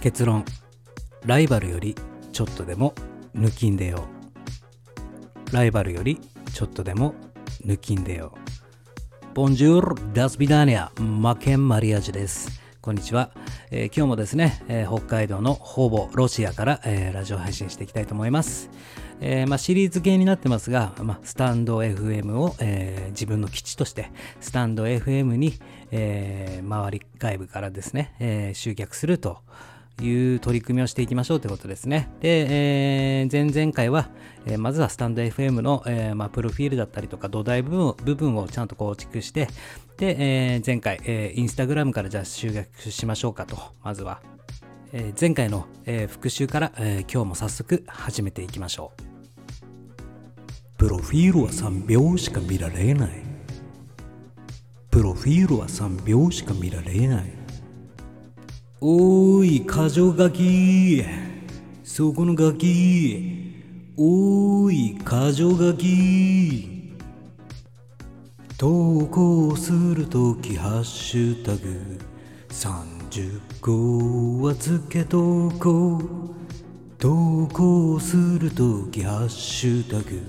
[0.00, 0.44] 結論。
[1.26, 1.96] ライバルより
[2.32, 2.94] ちょっとでも
[3.34, 4.06] 抜きんでよ
[5.52, 6.20] ライバルより
[6.54, 7.14] ちょっとでも
[7.66, 8.34] 抜きんでよ
[9.34, 12.60] ボンジュールダスビダーニアマケンマリアジュです。
[12.80, 13.30] こんにちは、
[13.70, 18.70] えー今日もですね、えー北海道のほぼロシアから、えーラジオ配信していきたいと思います、
[19.20, 24.10] えまあ、シリーズ系になってますが、まあ、スタンド FM を、え自分の基地として
[24.40, 25.54] スタンド FM に、
[25.92, 29.38] え周り外部からですね、え集客すると。
[30.00, 32.10] いう取り組みをしていきましょうということですね。
[32.20, 34.10] で、えー前々回は、
[34.46, 39.48] えーまずはスタンド FM の、えーまあ、プロフィールだったりとか土台部分を部分をちゃんと構築して、
[39.96, 40.16] で、
[40.56, 44.20] え前回、えーインスタグラムからじゃあ集客しましょうかと、まずは。
[44.92, 49.08] え前回の、え復習から、え今日も早速始めていきましょう。
[50.78, 53.10] プロフィールは3秒しか見られない。
[54.90, 57.37] プロフィールは3秒しか見られない。
[58.80, 61.04] おーい、箇条書き。
[61.82, 63.52] そこのガキ。
[63.96, 66.94] おーい、箇条書き。
[68.56, 71.98] 投稿するときハッシュタグ
[72.50, 76.02] 30個はつけとこう
[76.98, 80.20] 投稿するときハッシュタグ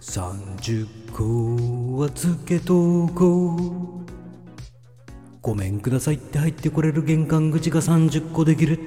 [0.00, 3.56] 30個はつけとこ
[4.02, 4.05] う
[5.46, 8.80] ごめんくださいって入ってこれる玄関口が30個できる。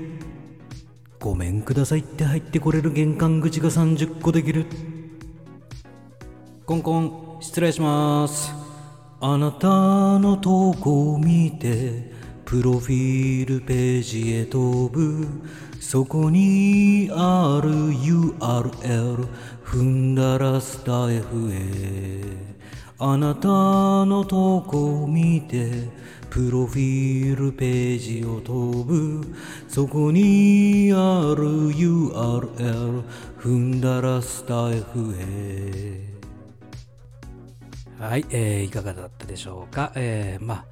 [1.18, 4.66] ごめんくださいって入ってこれる玄関口が30個できる。
[6.66, 8.52] コンコン失礼します。
[9.22, 9.70] あなた
[10.20, 12.12] の投稿を見て
[12.44, 15.30] プロフィールページへ飛ぶ。
[15.80, 19.28] そこにある URL
[19.64, 22.60] 踏んだらスタイフへ
[23.02, 25.88] あなたの投稿を見て
[26.30, 29.26] プロフィールページを飛ぶ
[29.68, 33.04] そこにある URL
[33.40, 36.08] 踏んだらスタイフへ
[38.00, 39.92] はい、えーいかがだったでしょうか？
[39.96, 40.66] えーまあ、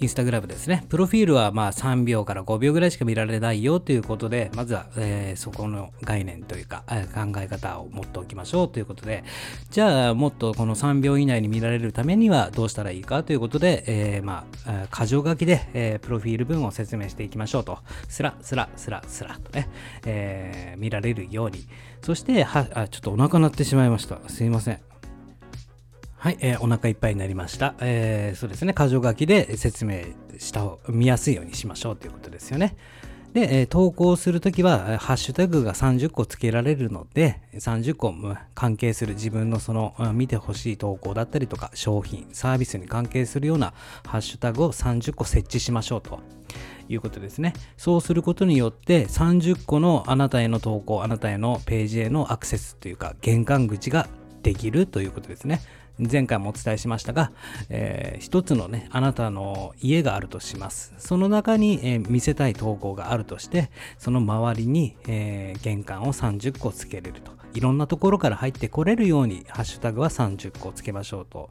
[0.00, 0.84] インスタグラムですね。
[0.88, 9.24] プロフィールはまあ3秒から5秒ぐらいしか見られないよということで、まずは、えーそこの概念というか、えー考え方を持っておきましょうということで、
[9.70, 17.78] じゃあもっとこの3秒以内に見られるためにはどうしたらいいかということで、えーまあ、えー箇条書きで、えプロフィール文を説明していきましょうと。
[18.08, 19.68] スラスラスラスラとね、
[20.06, 21.66] え見られるように。
[22.02, 24.18] そして、は、あ、ちょっとお腹鳴ってしまいました。
[24.28, 24.87] すいません。
[26.20, 27.76] はい、えーお腹いっぱいになりました。
[27.80, 30.00] えーそうですね、箇条書きで説明
[30.38, 32.74] した見やすいようにしましょうということですよね。
[33.34, 38.12] で、えー投稿するときは、ハッシュタグが30個つけられるので、30個
[38.56, 43.72] 関係する自分のその、見てほしい投稿だったりとか、商品、サービスに関係するような
[44.04, 46.18] ハッシュタグを30個設置しましょうと。
[46.90, 47.52] いうことですね。
[47.76, 54.08] そうすることによって30個のあなたへの投稿、あなたへのページへのアクセスというか玄関口が
[54.48, 55.60] できるということですね。
[55.98, 57.32] 前回もお伝えしましたが、
[57.68, 60.94] えー一つのね、あなたの家があるとします。
[60.96, 67.32] その中に、えー見せたい投稿があるとして、その周りに、えー玄関を30個つけれると。
[67.52, 71.50] いろんなところから入ってこれるように、ハッシュタグは30個つけましょうと。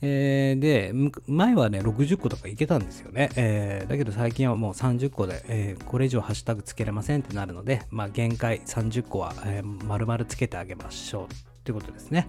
[0.00, 0.92] えーで、
[1.26, 3.30] 前はね、60個とかいけたんですよね。
[3.34, 12.28] えーだけど最近はもう30個で、えーこれ以上ハッシュタグつけれませんってなるので、まあ、限界30個は、えー丸々つけてあげましょうということですね。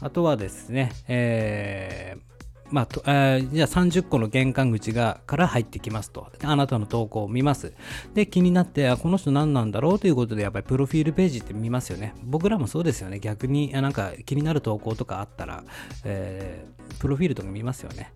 [0.00, 2.32] あとはですね、えー
[2.72, 6.28] まあとえーじゃあ30個の玄関口がから入ってきますと。
[6.42, 7.74] あなたの投稿を見ます。
[8.14, 12.14] で、気になって、あこの人何なんだろうということで、やっぱりプロフィールページって見ますよね。
[12.24, 13.20] 僕らもそうですよね。
[13.20, 15.64] 逆に、なんか気になる投稿とかあったら、
[16.04, 18.12] えープロフィールとか見ますよね。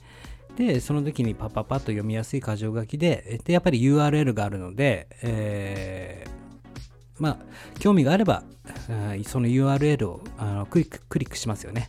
[0.56, 6.35] で、その時にパパパッと読みやすい箇条書きで、で、やっぱり URL があるので、えー
[7.19, 7.38] まあ、
[7.78, 8.43] 興味があれば、
[9.27, 11.88] その URL をあのクリックしますよね。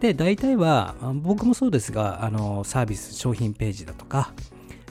[0.00, 4.32] で、大体は、僕もそうですが、あのサービス、商品ページだとか、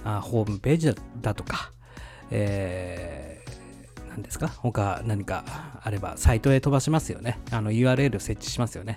[0.04, 1.72] あホームページだだとか、
[2.32, 3.48] えー
[4.18, 4.48] 何ですか？
[4.48, 7.40] 他何かあれば、サイトへ飛ばしますよね。
[7.52, 8.96] あの URL を設置しますよね。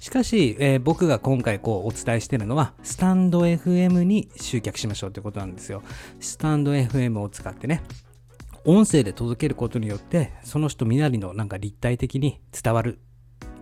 [0.00, 5.82] しかし、えー僕が今回こうお伝えしているのは、スタンド FM に集客しましょうということなんですよ。
[6.20, 7.82] スタンド FM を使ってね。
[8.64, 13.00] 音声で届けることによってその人みなりのなんか立体的に伝わる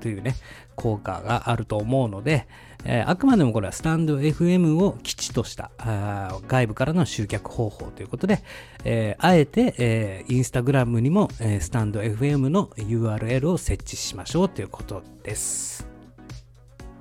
[0.01, 0.35] というね
[0.77, 2.47] 効果があると思うので、
[2.85, 8.43] えーあくまでもこれはスタンド FM を基地としたあ外部からの集客方法ということで、
[8.85, 15.88] えーあえて、えーインスタグラムにも、えースタンド FM の URL を設置しましょうということです。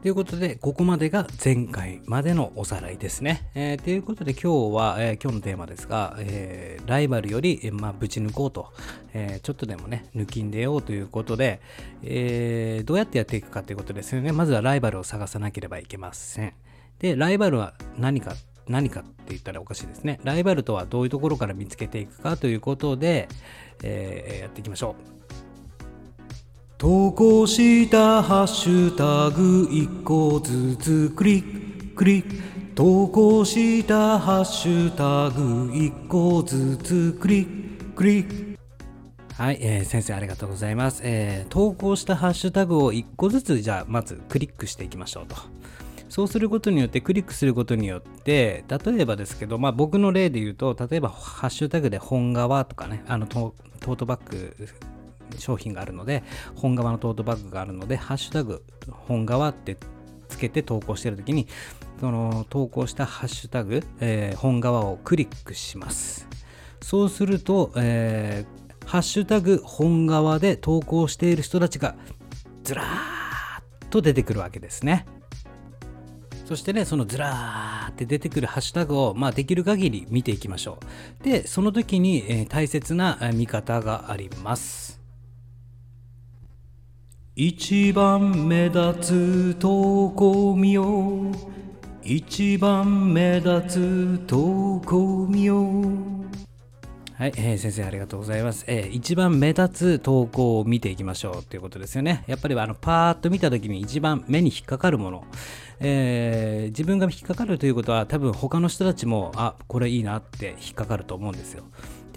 [0.01, 3.49] ということで、ここまでが前回までのおさらいですね。
[3.55, 8.71] えー、ということで、今日は、えー、今日のテーマですが、えー、ライバルより、えまあ、ぶち抜こうと、
[9.13, 11.61] えちょっとでもね、抜きんでようということで、
[12.03, 14.31] えどうやってやっていくかということですよね。
[14.31, 16.53] まずはライバルを探さなければいけません。
[16.99, 18.35] で、ライバルは何か、
[18.67, 20.19] 何かって言ったらおかしいですね。
[20.23, 23.29] ライバルとはどういうところから見つけていくかということで、
[23.83, 25.16] えやっていきましょう。
[26.77, 31.95] 投稿したハッシュタグ1個ずつクリック。
[31.95, 32.35] クリック。
[32.75, 37.85] 投稿したハッシュタグ1個ずつクリック。
[37.95, 38.59] クリック。
[39.33, 45.35] はい、えー、先生ありがとうございます、えー、投稿したハッシュタグを1個ずつじゃあまずクリックしていきましょうと。
[46.09, 54.55] そうすることによってクリックすることによって例えばですけど、まあ、僕の例で言うと例えばハッシュタグで本革とかねあのトートバッグ
[55.37, 56.23] 商品があるので、
[56.55, 59.77] 本革のトートバッグがあるので、ハッシュタグ、本革って
[60.27, 61.47] つけて投稿してるときに、
[61.99, 66.27] その投稿したハッシュタグ、えー、本革をクリックします。
[66.81, 71.95] そうすると、えー、ハッシュタグ本革で投稿している人たちが
[72.63, 75.05] ずらーっと出てくるわけですね。
[76.45, 80.79] そしてね、そのずらーって出てくるハッシュタグを、まあ、できる限り見ていきましょ
[81.19, 81.23] う。
[81.23, 85.01] で、その時に、えー、大切な見方があります。
[87.39, 91.25] 一番目立つ投稿見よう。
[92.03, 97.13] 一番目立つ投稿見よう。
[97.13, 102.23] はい、えー、先生ありがとうございます、えー、一番目立つ投稿を見ていきましょうということですよね。
[102.25, 105.23] やっぱりあのパーッと見た時に一番目に引っかかるもの、
[105.79, 111.65] えー、自分が引っかかるということは多分他の人たちもあこれいいなって引っかかると思うんですよ。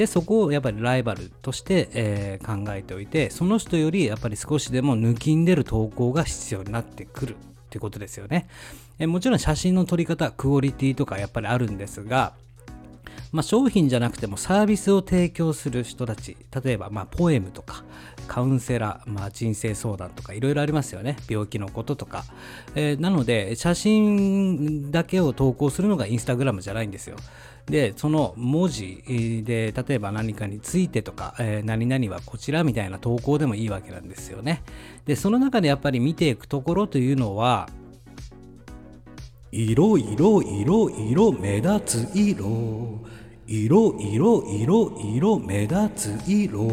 [0.00, 7.36] でそこをやっぱりライバルとして、えー、考えておいてその人よりやっぱり少しでも抜きんでる投稿が必要になってくる。
[7.36, 7.36] っ
[7.68, 8.48] てことですよね、
[8.98, 12.32] えー、もちろん写真の撮り方クオリティとかやっぱりあるんですが
[13.32, 17.84] まあ、商品じゃなくてもサービスを提供する人たち例えばまポエムとか
[18.26, 21.16] カウンセラー、まあ、人生相談とかいろいろありますよね。
[21.28, 22.24] 病気のこととか、
[22.74, 27.16] えー、なので写真だけを投稿するのがインスタグラムじゃないんですよ。
[27.66, 34.62] でその文字で例えば何かについてとか、えー、何々はこちらみたいな投稿でもいいわけなんですよね。
[35.06, 37.68] でその中でやっぱり見ていくところというのは
[39.52, 43.00] 色色色色目立つ色。
[43.46, 45.90] 色色色色目立
[46.20, 46.68] つ色。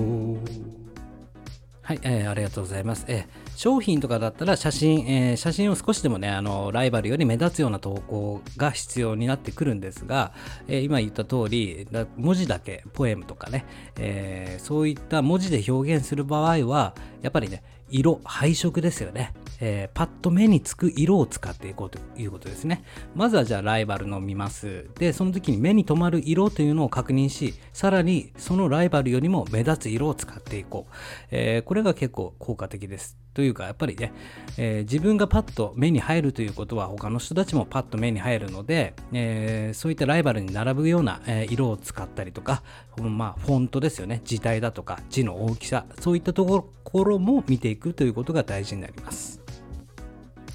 [1.81, 3.05] はい、えー、ありがとうございます。
[3.07, 10.31] えー商品とかだったら写真、えー、写真を少しでもね、あの、ライバルより目立つような投稿が必要になってくるんですが、
[10.67, 11.87] えー、今言った通り、
[12.17, 13.65] 文字だけ、ポエムとかね、
[13.95, 16.93] えー、そういった文字で表現する場合は、
[17.23, 19.33] やっぱりね、色、配色ですよね。
[19.59, 22.83] えー、パッと目につく色を使っていこうということですね。
[23.15, 24.89] まずはじゃあライバルの見ます。
[24.99, 30.93] で、その時に目に留まる色というのを確認し、さらにそのライバルよりも目立つ色を使っていこう。
[31.31, 33.17] えー、これが結構効果的です。
[33.37, 34.13] というか、やっぱりね、
[34.57, 42.63] えー、自分がパッと目に入るということは他の人たちもパッと目に入るので、えそういったライバルに並ぶような、え色を使ったりとか、
[42.99, 44.21] まあ、フォントですよね。
[44.23, 49.41] 字体だとか、字の大きさ、そういったところも見ていくくということが大事になります。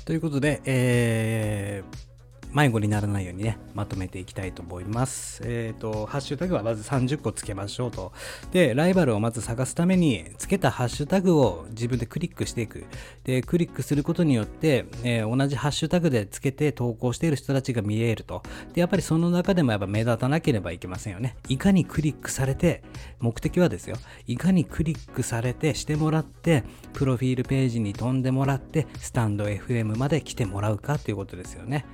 [0.05, 2.12] ということで、えー、
[2.53, 5.43] 迷子にならないようにね、まとめていきたいと思います。
[5.45, 8.13] えっ、ー、と、ハッシュタグはまず30個つけましょうと。
[8.53, 12.85] で、ライバルをまず探すために、つけたハッシュタグを自分でクリックしていく。
[13.25, 18.43] で、クリックすることによって、えー、同じハッシュタグでつけて投稿している人たちが見えると。
[18.75, 21.37] で、やっぱりその中でもやっぱ目立たなければいけませんよね。
[21.49, 22.83] いかにクリックされて、
[23.19, 23.97] 目的はですよ。
[24.27, 31.87] いかにクリックされて、してもらって、プロフィールページに飛んでもらって、スタンド FM まで来てもらうかということですよね。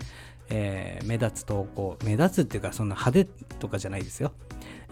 [0.50, 4.32] えー、目立つ投稿目立つっていうかそんな派手とかじゃないですよ、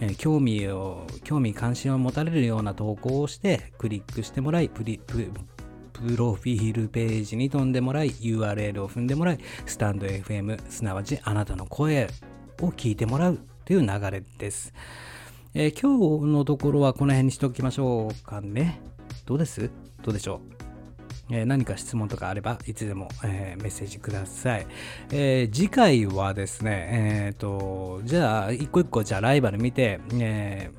[0.01, 5.31] えー、興味を興味関心を持たれるような投稿をしてクリックしてもらいプリプ
[5.93, 12.09] プロフィールページに飛んでもらい URL を踏んでもらいスタンド FM すなわちあなたの声
[12.61, 14.75] を聞いてもらうという流れです、
[15.55, 18.81] えー、今日のところはこの辺にしておきましょうかね。
[19.25, 19.71] どうです？
[20.03, 20.56] どうでしょう？
[21.31, 24.67] え、何か質問とかあればいつでも、え、メッセージください。
[25.13, 26.89] え、次回はですね、
[27.29, 30.71] えっ、と、じゃあ、一個一個、じゃあライバル見て、え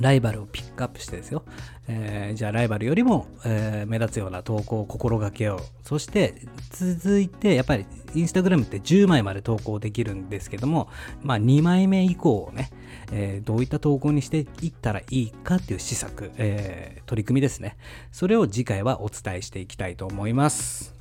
[0.00, 1.44] ライバルをピックアップしてですよ、
[1.88, 5.88] えー、じゃあライバルよりも、えー、目立つような投稿を心がけよう。
[5.88, 6.34] そして
[6.70, 10.88] 続いてやっぱりインスタグラムって10枚まで投稿できるんですけども、
[11.22, 12.70] まあ2枚目以降をね、
[13.12, 17.76] えー、どういった投稿にしていったらいいかっていう施策、え取り組みですね。
[18.12, 20.94] それを次回はお伝えしていきたいと思います。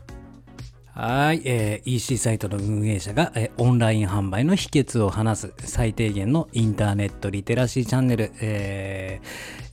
[0.96, 9.20] はい、えー EC サイトの運営者が、えーオンライン販売の秘訣を話す最低限のインターネットリテラシーチャンネル、え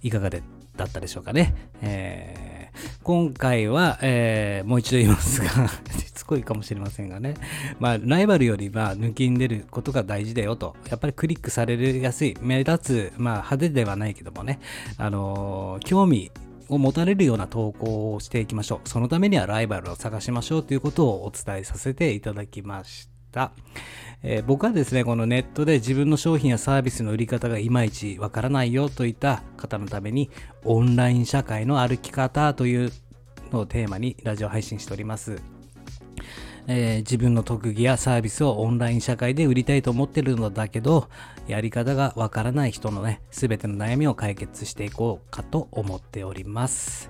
[0.02, 0.42] ーいかがで
[0.76, 1.54] だったでしょうかね。
[1.82, 2.50] えー
[3.02, 5.50] 今回は、えーもう一度言いますが、
[6.30, 7.34] こいかもしれませんがね、
[7.80, 14.60] まあ、ライバルよりまあ抜きんでることが大事だよと、やっぱりクリックされやすい、目立つ、まあ、派手ではないけどもね、
[14.96, 16.30] あのー興味
[16.68, 18.88] を持たれるような投稿をしていきましょう。
[18.88, 23.52] そのためにはライバルを探しましょうということをお伝えさせていただきました。
[24.22, 30.30] えー僕はですね、このネットで自分の商品やサービスの売り方がいまいちわからないよといった方のために、
[30.64, 32.92] オンライン社会の歩き方という
[33.50, 35.59] のをテーマにラジオ配信しております。
[36.72, 41.08] えー自分の特技やサービスをオンライン社会で売りたいと思ってるのだけど、
[41.48, 47.09] やり方がわからない人のね、すべての悩みを解決していこうかと思っております。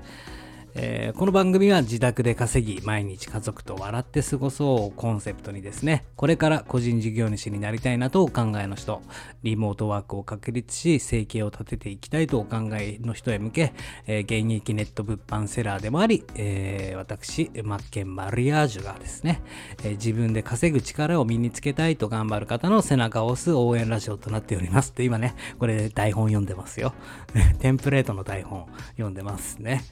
[0.74, 9.02] えーこの番組は自宅で稼ぎ、毎日家族と笑って過ごそうをコンセプトにですね、これから個人事業主になりたいなとお考えの人、
[9.42, 13.74] リモートワークを確立し、生計を立てていきたいとお考えの人へ向け、
[14.06, 19.42] えー現役ネット物販セラーでもあり、えー私、マッケンマリアージュがですね、
[19.84, 24.94] え自分で稼ぐ力を身につけたいと頑張る方の背中を押す応援ラジオとなっております。
[24.94, 26.94] で、今ね、これ台本読んでますよ。
[27.58, 29.82] テンプレートの台本読んでますね。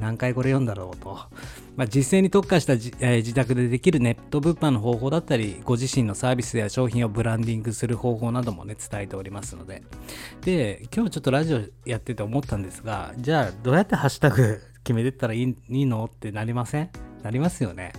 [0.00, 1.18] 何回これ読んだろうと。
[1.76, 9.82] まあ、実践に特化したじ、えー自宅でできるネット物販の方法だったり、ご自身のサービスや商品をブランディングする方法などもね、伝えておりますので。
[10.42, 16.90] で、今日ちょっとラジオやってて思ったんですが、じゃあどうやってハッシュタグ決めてったらいいいいのってなりません？
[17.22, 17.92] なりますよね。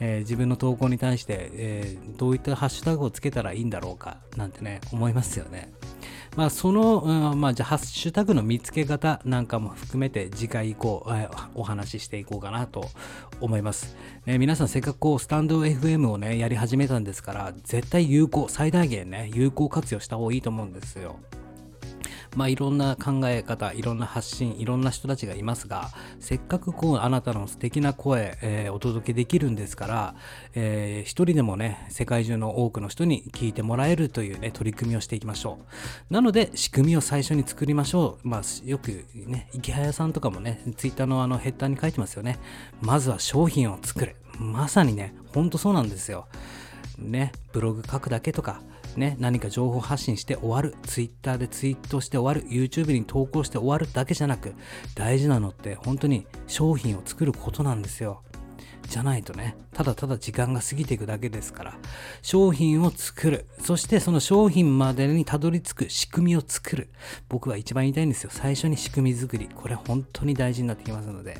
[0.00, 4.18] えー自分の投稿に対して、えーどういったハッシュタグをつけたらいいんだろうか？
[4.36, 5.72] なんてね思いますよね。
[6.36, 12.88] まあその、うんまあじゃハッシュタグの見つけ方なんかも含めて次回以降、えーお話ししていこうかなと
[13.40, 13.96] 思います。
[14.26, 21.16] え皆さんせっかくこうスタンド FM をねやり始めたんですから絶対有効最大限ね有効活用した方がいいと思うんですよ。
[22.34, 30.14] まあいろんな考え方、いろんな発信、いろんな人たちがいますが、せっかくこうあなたの素敵な声、えーお届けできるんですから、
[30.54, 35.58] えー一人でもね、世界中の多くの人に聞いてもらえるというね、取り組みをしていきましょ
[36.10, 36.12] う。
[36.14, 38.28] なので、仕組みを最初に作りましょう。
[38.28, 42.38] まあよくね、池早さんとかもね、ツイッターのあのヘッダーに書いてますよね。
[42.80, 44.16] まずは商品を作る。
[44.38, 46.26] まさにね、ほんとそうなんですよ。
[46.98, 48.60] ね、ブログ書くだけとか、
[48.96, 54.54] ね、何か情報発信して終わる、Twitter でツイートして終わる、YouTube に投稿して終わるだけじゃなく、
[54.94, 58.22] 大事なのって本当に商品を作ることなんですよ。
[58.92, 61.78] じゃないとね、ただただ時間が過ぎていくだけですから、
[62.20, 63.46] 商品を作る。
[63.58, 66.90] そしてその商品までにたどり着く仕組みを作る。
[67.30, 68.30] 僕は一番言いたいんですよ。
[68.30, 69.48] 最初に仕組み作り。
[69.54, 71.38] これ本当に大事になってきますので。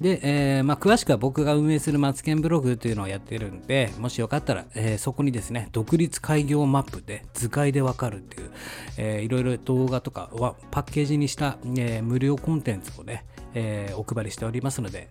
[0.00, 8.50] で、えーまあ、詳しくは僕が運営するマツケンブログというのをやってるんで、もしよかったら、えーそこにですね、独立開業マップで図解でわかるっていう、
[8.98, 13.24] えーいろいろ動画とかはパッケージにした、えー無料コンテンツをね、
[13.54, 15.08] えーお配りしておりますので、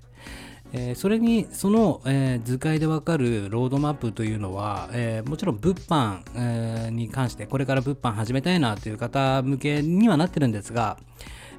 [0.74, 10.98] えーそれにその、えー図解でわかるロードマップというのは、えーもちろん物販、えーに関してこれから物販始めたいなという方向けにはなってるんですが、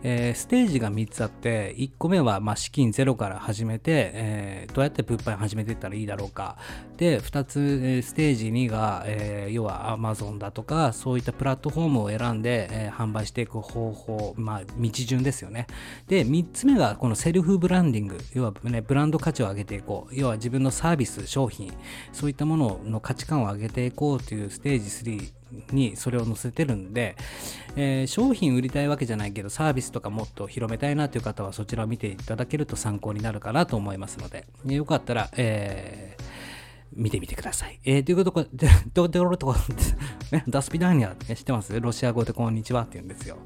[0.05, 6.57] えーステージが3つあって1個目はまあ資金ゼロから始めて、えーどうやって物販始めていったらいいだろうか。
[6.97, 15.67] で2つ、えステージ2が、えー要は Amazon だとかそういったプラットフォームを選んで、えー販売していく方法まあ道順ですよね。
[16.07, 18.19] で3つ目がこのセルフブランディング。
[18.35, 20.15] 要はねブランド価値を上げていこう。
[20.15, 21.73] 要は自分のサービス商品
[22.13, 25.33] そういったものの価値観を上げていこうというステージ3
[25.73, 27.17] にそれを載せてるんで、
[27.77, 36.24] えー商品売りたいわけじゃないけどサービスとかもっと広めたいなという方はそちらを見ていただけると参考になるかなと思いますので、ねよかったら、えー
[36.97, 37.81] 見てみてください。
[37.85, 39.59] えーということで、どうでろとか、
[40.33, 41.79] ね、ダスピダーニャ、ね、知ってます？
[41.81, 43.37] ロシア語でこんにちはって言うんですよ。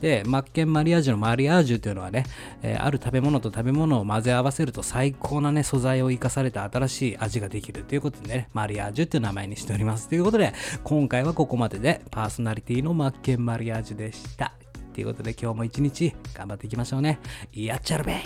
[0.00, 2.24] で、マッケンマリアージュのマリアージュというのはね、
[2.62, 10.08] えーある食べ物と食べ物を混ぜ合わせると最高なね、素材を生かされた新しい味ができるということでね、マリアージュという名前にしております。
[10.08, 10.52] ということで、
[10.84, 14.54] 今回はここまでで、パーソナリティのマッケンマリアージュでした。
[14.92, 17.20] ということで、今日も一日頑張っていきましょうね。
[17.52, 18.16] やっちゃるべ